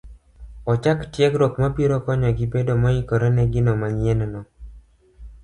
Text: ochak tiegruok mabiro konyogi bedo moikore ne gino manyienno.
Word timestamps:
ochak 0.71 0.99
tiegruok 1.13 1.53
mabiro 1.61 1.97
konyogi 2.05 2.45
bedo 2.53 2.73
moikore 2.81 3.29
ne 3.35 3.43
gino 3.53 3.71
manyienno. 3.81 4.41